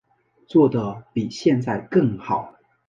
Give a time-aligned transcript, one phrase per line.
[0.47, 2.55] 做得比现在更好